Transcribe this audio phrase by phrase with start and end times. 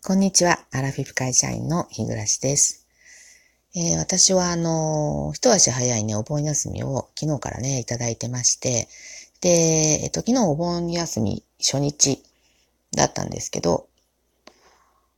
[0.00, 0.60] こんにちは。
[0.70, 2.86] アラフィフ会社員の日暮です。
[3.74, 8.88] えー、私は、あの、一足早いね、お盆休みを昨日からね、いただいてまして、
[9.40, 9.48] で、
[10.04, 12.22] えっと、昨日お盆休み初日
[12.96, 13.88] だったんですけど、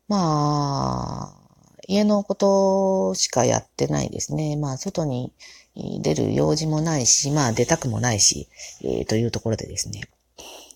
[0.08, 4.56] まあ、家のことしかやってないですね。
[4.56, 5.30] まあ、外に
[6.00, 8.48] 出る用事もないし、まあ、出たくもないし、
[8.82, 10.00] えー、というところでですね。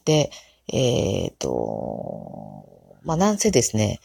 [0.05, 0.31] で、
[0.69, 2.74] えっ、と、
[3.05, 4.01] まあ、なんせですね、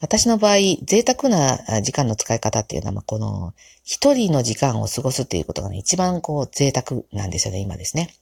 [0.00, 3.54] 私の場合、贅沢な時間の使い方っていうのは、ま、この、
[3.84, 8.14] 一人の時間を過ごすっていうことがね、一番こう、贅沢なんですよね、今ですね。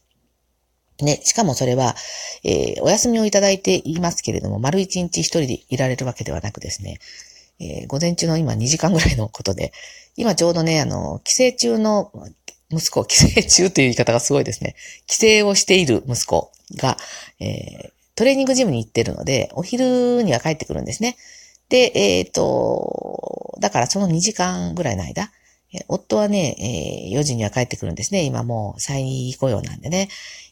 [1.01, 1.97] ね、しかもそれは、
[2.45, 6.99] えー、お休みをいただいていますけれども、丸一日一人でいられるわけではなくですね、
[7.59, 9.73] えー、午前中の今2時間ぐらいのことで、
[10.17, 12.13] 今ちょうどね、あの、帰省中の
[12.71, 14.77] 息子、帰省中という言い方がすごいですね。
[15.07, 16.97] 帰省をしている息子が、
[17.41, 21.17] えー、トレーニングジムに行ってるので、お昼には帰ってくるんですね。
[21.69, 25.31] で、えっ、ー、と、だからその2時間ぐらいの間、
[25.89, 28.25] 夫はね、えー、4時には帰ってくるんですね。
[28.25, 30.09] 今もう再雇用なんでね。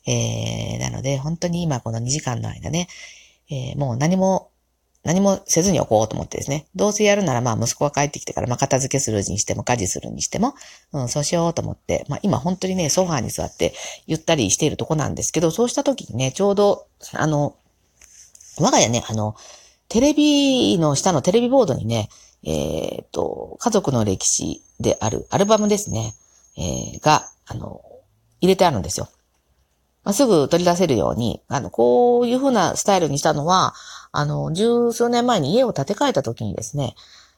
[0.07, 2.89] えー、なので、本当に今この2時間の間ね、
[3.51, 4.50] えー、もう何も、
[5.03, 6.67] 何もせずにおこうと思ってですね。
[6.75, 10.55] どうせやるならまあ息子が帰ってきてから、まあ片付けするにしても家事するにしても、
[10.93, 13.73] うん、そうしようと思って、まあ今本当にね、ソファーに座って
[14.07, 17.57] ゆったりしているとこなんですけど、そうした時にね、ちょうど、あの、
[18.59, 19.37] 我が家ね、あの、
[19.89, 22.11] テレビの下のテレビボードにね、
[22.45, 26.15] えっ、ー、と、家族の歴史であるアルバムですね、
[26.57, 27.83] えー、が、あの、
[28.41, 29.09] 入れてあるんですよ。
[30.05, 33.75] まあ、すぐ取り出せるように、あの、こういう風なスタイルにしたのは、
[34.13, 36.95] あの、十数年前に家を建て替えた時にですね、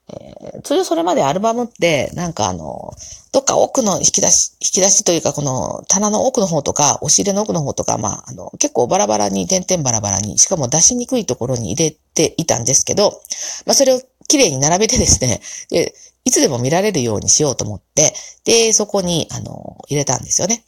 [0.08, 2.92] えー、通常それまでアルバムって、なんかあの、
[3.32, 13.22] どっか奥の引き出し、引き出しというか、この棚の奥の方とか、押し入れの奥の方とか、まあ、あの、結構バラバラに、点々バラバラに、しかも出しにくいところに入れていたんですけど、
[13.64, 20.64] まあ、それを綺麗に並べてですね、で、いつでも見られるようにしようと思って、で、そこに、あの、入れたんですよね。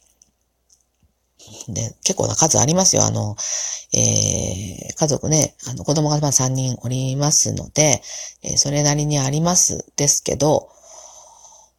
[1.73, 3.03] で、結構な数ありますよ。
[3.03, 3.35] あの、
[3.93, 8.01] えー、家族ね、あの、子供がま3人おりますので、
[8.43, 10.69] えー、それなりにありますですけど、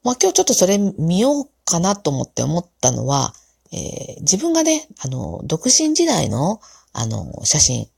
[0.03, 3.35] まあ今日ちょっとそれ見ようかなと思って思ったのは、
[3.73, 6.61] えー、自分がね、あの、独身時代の、
[6.93, 7.89] あの、写真。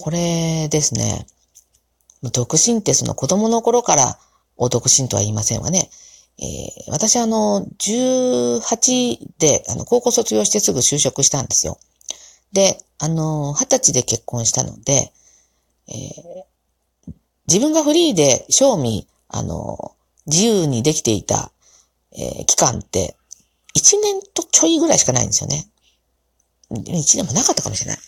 [0.00, 1.26] これですね。
[2.32, 4.18] 独身ってその子供の頃から
[4.56, 5.88] を独身とは言いませんわね。
[6.40, 11.78] えー、私あの、18で、あの、高校卒業してすぐ就職したんですよ。
[12.52, 15.12] で、あの、20歳で結婚したので、
[15.88, 17.12] えー、
[17.48, 19.96] 自分がフリーで、賞味、あの、
[20.26, 21.50] 自由にできていた、
[22.12, 23.16] えー、期間って、
[23.76, 25.68] 1年とちょいぐらいしかないんですよね。
[26.70, 26.82] 1
[27.16, 28.00] 年もなかったかもしれない。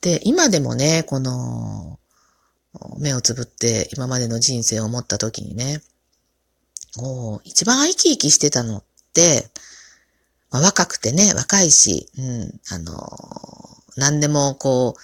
[0.00, 1.98] で、今でもね、この、
[2.98, 5.82] 目をつぶって今までの人生を思った時にね、
[6.96, 9.50] もう、一番生き生きしてたのって、
[10.50, 12.94] まあ、若くてね、若いし、うん、あの
[13.96, 15.00] 何でもこう、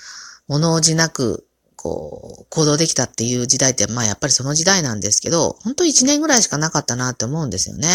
[0.48, 7.88] 物おじなく、こう、行動できたっていう時代って、まあやっぱりその時代なんですけど、本当一年ぐらいしかなかったなって思うんですよね。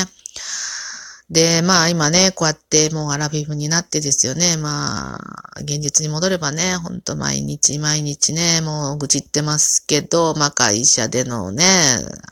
[1.29, 4.57] で、まあ今ね、こうやってもうアラフィフになってですよね。
[4.57, 11.65] まあ、現実に戻ればね、ほんと毎日毎日ね、もう愚痴ってますけど、まあ会社でのね、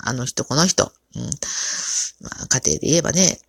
[0.03, 1.23] あの人この人、うん。
[2.21, 3.39] まあ、家庭で言えばね、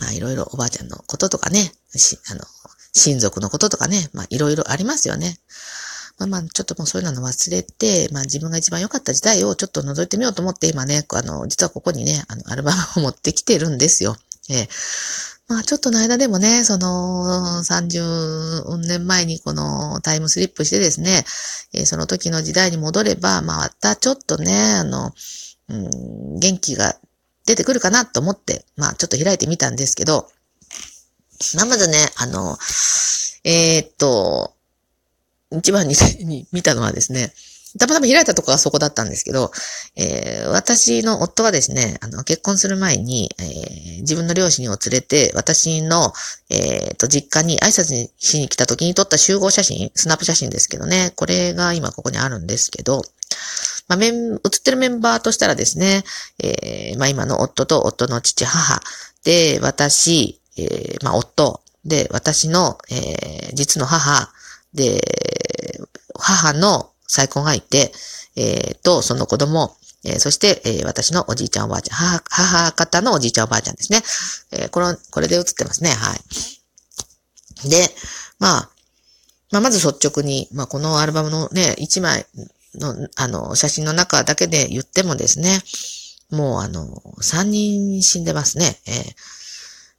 [0.00, 2.40] まあ、いろいろおばあちゃんのこととかね、し、あの、
[2.92, 5.38] 親族のこととかね、まあ、いろいろありますよね。
[6.18, 14.16] まあまあ、ちょっともうそういうの忘れて、まあ自分が一番良かった時代をちょっと覗いてみようと思って、今ね、あの、実はここにね、あの、アルバムを持ってきてるんですよ。
[14.48, 14.68] ええ
[15.46, 21.24] まあちょっとの間でもね、その30年前にこのタイムスリップしてですね、
[21.74, 25.12] えー、その時の時代に戻れば、まあまたちょっとね、あの、
[25.68, 26.96] うん、元気が
[27.46, 30.28] 出てくるかなと思って、まあちょっと開いてみたんですけど、
[31.56, 32.56] まあまずね、あの、
[33.44, 34.54] えー、っと、
[35.52, 37.32] 一番に見たのはですね、
[37.78, 39.50] たまたま開いたとこがそこだったんですけど、
[39.96, 46.12] えー、私の夫はですね、あの、結婚する前に、えー、自分の両親を連れて、私の、
[46.50, 53.02] えー、と、実家に挨拶にしに来た時に撮った集合写真、スナップ写真ですけどね、これが今ここにあるんですけど、
[53.88, 56.04] まあ、メン、映ってるメンバーとしたらですね、
[56.38, 58.80] えー、まあ、今の夫と夫の父、母、
[59.24, 64.32] で、私、えー、まあ、夫、で、私の、えー、実の母、
[64.72, 65.00] で、
[66.14, 67.92] 母の再婚がいて、
[68.36, 74.02] えー、と、その子供、えー、そして、えー、私のおじいちゃんおばあちゃん、母、母方のおじいちゃんおばあちゃんですね。
[74.52, 75.90] えー、これ、これで映ってますね。
[75.90, 77.68] はい。
[77.68, 77.88] で、
[78.38, 78.70] まあ、
[79.50, 82.26] まあ、まず率直に、まあ、このアルバムのね、1枚
[82.78, 85.60] の、あの、写真の中だけで言ってもですね、
[86.30, 86.86] もうあの、
[87.20, 88.76] 3人死んでますね。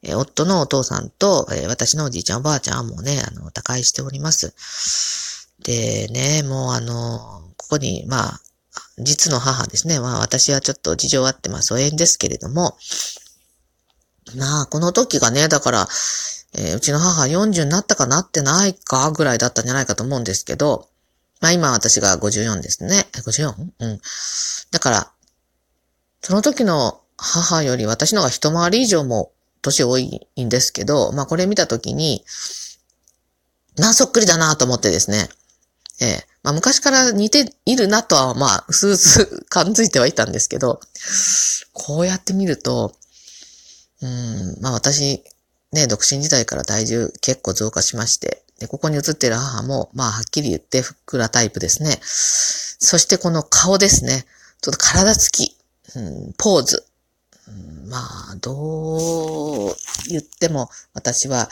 [0.04, 4.54] えー、夫のお父さんと、えー、私のおじいちゃんおばあちゃんはもうね、あの、他界しております。
[5.64, 8.42] でね、もうあの、ここに、まあ、
[8.98, 10.00] 実の母ですね。
[10.00, 12.78] まあ私はちょっと事情あって、まあ疎遠ですけれども、
[14.38, 15.88] まあこの時がね、だから、
[16.58, 20.88] えー、うちの母40になったかなってないかぐらいだったんじゃないかと思うんですけど、
[21.42, 23.08] まあ今私が54ですね。
[23.14, 23.54] 54?
[23.80, 24.02] うん。
[24.72, 25.12] だから、
[26.22, 32.24] その時の母より私のが一回り以上も年多いんですけど、まあこれ見た時に、
[33.80, 35.30] まあそっくりだなと思ってですね。
[36.02, 40.80] ええまあ昔から似ているなとは、まあ、うすうす感づいてはいたんですけど、
[41.74, 42.94] こうやって見ると、
[44.02, 45.24] うん、まあ私、
[45.72, 52.00] ね、独身時代から体重結構増加しまして、で、ここに写ってる母も、まあはっきり言ってふっくらタイプですね。
[52.02, 54.26] そしてこの顔ですね。
[54.62, 55.58] ちょっと体つき、
[55.96, 56.86] うん、ポーズ。
[57.88, 58.00] ま
[58.32, 59.76] あ、どう
[60.10, 61.50] 言っても、私は、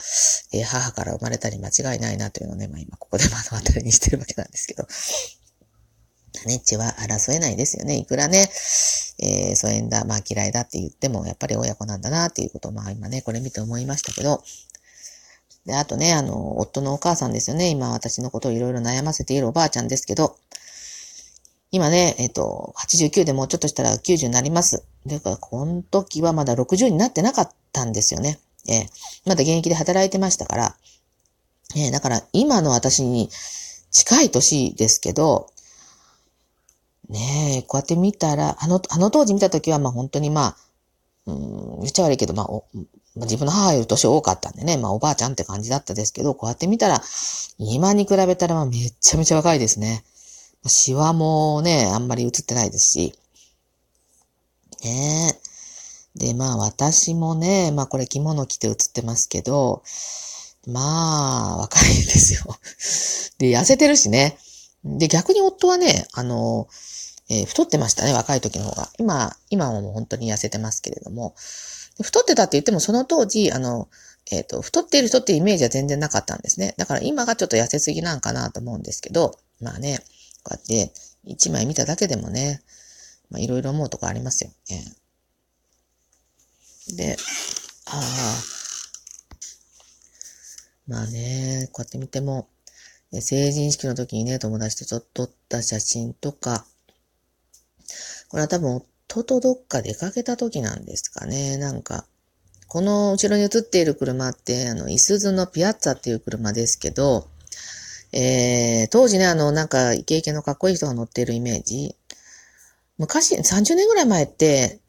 [0.52, 4.88] えー、母から生まれたに間違いないなというのをね、まあ今ここで目の当たりにしてるわけなんですけど。
[6.48, 7.98] ね、血は争えないですよね。
[7.98, 8.50] いくらね、
[9.20, 14.44] えー、疎遠だ、まあ嫌いだって言っても、やっぱり親子なんだなっていうことを、まあ今ね、これ見て思いましたけど、
[15.66, 17.70] で、あとね、あの、夫のお母さんですよね。
[17.70, 20.36] 今私のことをいろいろ悩ませているおばあちゃんですけど、
[21.72, 24.84] 今ね、えっ、と、89でもうちょっとしたら90になります。
[25.08, 28.40] だから、この時はまだ60になってなかったんですよね。
[28.70, 28.88] えー、
[29.26, 30.76] まだ現役で働いてましたから。
[31.76, 33.30] えー、だから今の私に
[33.90, 35.48] 近い年ですけど、
[37.10, 40.58] ねえ、こうやって見たら、あの、あの当時見た時はまあ本当にまあ、
[41.26, 42.48] うん、言っちゃ悪いけど、まあ、
[43.16, 47.02] まあ、自分の母より年多かったんでね、まあおばあちゃんって感じだったですけど、こうやって見たら、
[47.58, 50.04] 今に比べたらまあめちゃめちゃ若いですね。
[50.66, 53.14] シワもね、あんまり映ってないですし。
[54.84, 55.40] ね
[56.16, 59.84] で、まあ私もね、まあこれ着物着て映ってますけど、
[60.68, 62.58] まあ、若いんですよ。
[63.38, 64.38] で、痩せてるしね。
[64.86, 66.68] で、逆に夫はね、あの、
[67.30, 68.90] えー、太ってましたね、若い時の方が。
[68.98, 71.36] 今、今はもう本当に痩せてますけれども。
[72.02, 73.90] 太ってたって言っても、その当時、あの、
[74.32, 76.74] えっ、ー、と、太っている人ってイメージは全然なかったんですね。
[76.78, 80.00] だから今がちょっと痩せすぎなんかなと思うんですけど、まあね、
[80.44, 80.94] こうやって
[81.26, 82.62] 一枚見ただけでもね、
[83.30, 84.52] まあいろいろ思うとこありますよ。
[84.72, 87.18] えー、で、
[87.86, 88.02] ああ、
[90.88, 92.48] まあね、こうやって見ても、
[93.12, 96.66] 成人式の時にね、友達と撮った写真とか、
[98.30, 101.58] これは多分人とどっか出かけた時なんですかね。
[101.58, 102.06] なんか、
[102.68, 107.28] この後ろに映っている車って、あの、イスズのピアッツァっていう車ですけど、
[108.12, 111.96] えー、当時ね、あの、なんか、イケイケのかっこいい人が乗っているイメージ。
[112.98, 114.80] 昔、30年ぐらい前って、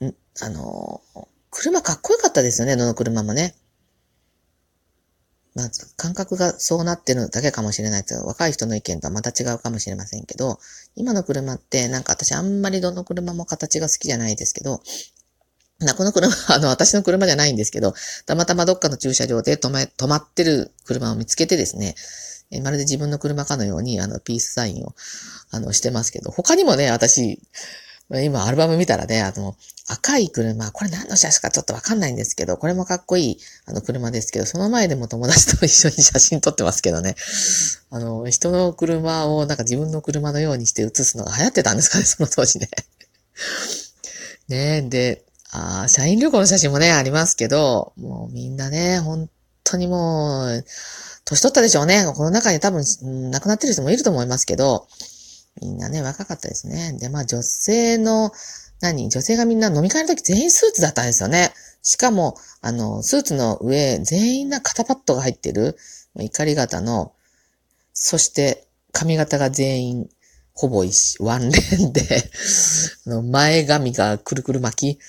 [0.41, 1.03] あの、
[1.51, 3.55] 車かっこよかったですよね、どの車もね。
[5.55, 10.59] まず、感覚がそうなってるだけかもしれないです若い人の意見とはまた違うかもしれませんけど、
[10.97, 14.83] 今の車って、なんか私あんまりどの車も形が好きじゃないですけど、
[15.79, 17.95] な、この車、 あの、私の車じゃないんですけど、
[18.27, 21.95] たまたまどっかの駐車場で止め、止まってる車を見つけてですね、
[22.51, 24.95] えまるで自分の車かのように、あの、ピースサインを、
[25.51, 27.41] あの、してますけど、他にもね、私、
[28.11, 29.57] 今アルバム見たらね、あの、
[29.89, 37.17] 赤い車、これ何の車種かちょっとわかんないんですけど、これもかっこいい、あの、車ですけど、その前でも友達と一緒に写真撮ってますけどね。
[37.91, 42.69] あの、人の車をなんか自分の車のようにして写すのが流行ってたんですかね、その当時ね。
[44.49, 49.31] ねで、あ社員旅行の写真もね、ありますけど、もうみんなね、本
[49.65, 50.65] 当にもう、
[51.25, 52.05] 年取ったでしょうね。
[52.15, 52.85] この中に多分、
[53.31, 54.87] 亡くなってる人もいると思いますけど、
[55.61, 56.97] みんなね、若かったですね。
[56.99, 58.33] で、まあ女性の、
[58.81, 61.53] 何女性がみんな飲み会の時全員スーツだったんですよね。
[61.83, 65.77] しかも、あの、スーツの上、全員な肩パッドが入ってる、
[66.17, 67.13] 怒り型の、
[67.93, 70.09] そして髪型が全員、
[70.53, 72.31] ほぼ一ワンレンで
[73.31, 75.01] 前髪がくるくる巻き、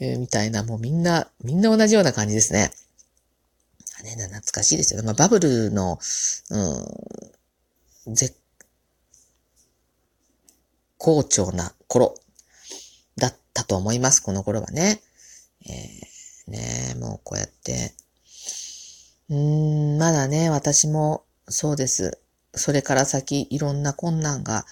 [0.00, 2.70] えー、みたいな、もうみんな、みんな同じような感じですね。
[4.00, 5.06] あれね、懐かしいですよね。
[5.06, 5.98] まあ、バブルの、
[8.06, 8.36] うん、絶
[11.04, 12.14] 好調な頃
[13.18, 15.02] だったと思います、この頃はね。
[15.66, 17.92] えー、ねもうこうやって。
[19.28, 22.18] うーん、まだね、私もそうです。
[22.54, 24.64] それから先、いろんな困難が、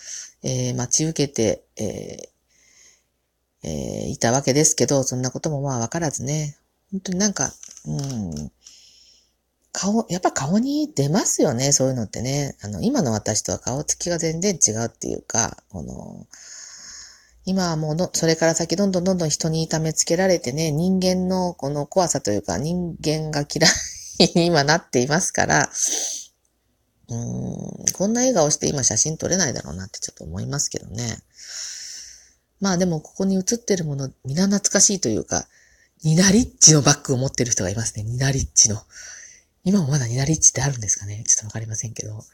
[0.43, 6.57] えー、待ち受けて、えーえー、いたわけですけど、そんなこともまあわからずね。
[6.93, 7.53] 本当になんか、
[7.85, 8.53] うん、
[9.73, 12.57] 顔、やっぱ顔に出ますよね、そういうのってね。
[12.62, 16.26] あの、今の私とは顔つきが全然違うっていうか、この、
[17.45, 25.71] 今はもう、それから先どんどんどんどん人に痛めつけられてね、人間のこの怖さというか、人間が嫌いに 今なっていますから、
[27.09, 31.19] うん、こんな笑顔して今写真撮れないだろうなってちょっと思いますけどね。
[32.61, 35.49] まあでもここに写ってるもの、皆懐かしいというか、
[36.05, 38.05] ニナリッチのバッグを持ってる人がいますね。
[38.05, 38.81] ニナリッチの。
[39.64, 41.23] 今もまだニナリッチってあるんですかね？
[41.26, 42.25] ちょっとわかりませんけど。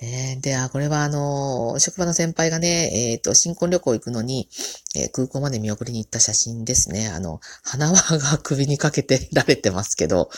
[0.00, 4.48] ねで、あ、これはあの、職場の先輩がね、えっ、ー、と、新婚旅行行くのに、
[4.96, 7.08] えー、空港まで見送りに行った写真ですね。
[7.08, 10.30] あの、花輪が首にかけてられてますけど、も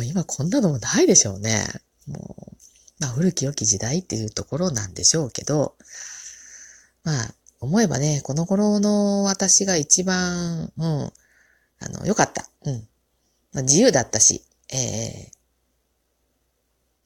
[0.00, 1.66] う今こんなのもないでしょうね。
[2.06, 2.56] もう、
[3.00, 5.74] まあ、古き良き時代っていうところなんでしょうけど、
[7.04, 11.12] まあ、思えばね、この頃の私が一番、うん、
[11.80, 12.48] あの、良かった。
[12.64, 12.88] うん。
[13.52, 15.30] まあ、自由だったし、ええ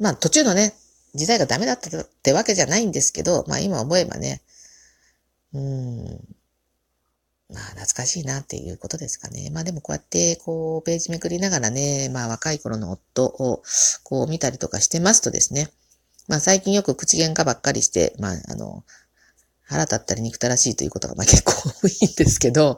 [0.01, 0.75] ー、まあ、途中のね、
[1.15, 4.43] 時代がダメだったってわけじゃないんですけど、まあ今思えばね、
[5.53, 6.05] うん、
[7.53, 9.51] まあ懐かしいなっていうことですかね。
[9.51, 13.63] まあでもこうやってこうページめくりながらね、まあ若い頃の夫を
[14.03, 15.71] こう見たりとかしてますとですね、
[16.27, 18.83] まあ最近よく口喧嘩ばっかりして、まああの、
[19.63, 22.77] 腹立ったり憎たらしいということがまあ結構多いんですけど、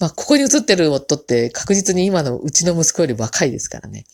[0.00, 4.04] まあここに映ってる夫って確実に今のうちの息子より若いですからね。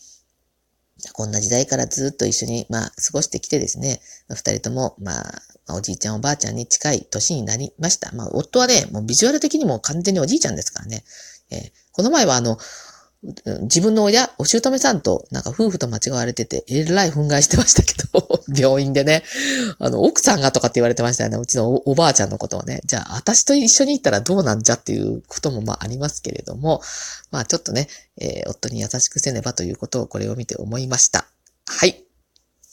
[1.13, 5.19] こんな時代からずっと一緒に、まあ、過ごしてきてですね、二人とも、ま
[5.67, 8.11] あ、おじいちゃんおばあちゃんに近い年になりました。
[8.13, 11.03] まあ、夫はね、もうビジュアル的にも完全におじいちゃんですからね。
[11.51, 12.57] えー、この前はあの、
[13.23, 19.23] 自分の親、お姑さんと、なんか夫婦と間違われてて、えらい憤慨してましたけど、 病院でね。
[19.79, 21.37] あの、奥さんがとかって言われてましたよね。
[21.37, 22.81] うちのおばあちゃんのことをね。
[22.85, 26.81] じゃあ、私と一緒に行ったらどうなんじゃっていうこともまあありますけれども、
[27.31, 31.27] まあちょっとね、えー、夫に優しくせねばということをこれを見て思いました。
[31.65, 32.06] はい。